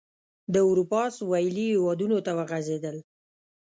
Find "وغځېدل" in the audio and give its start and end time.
2.37-2.97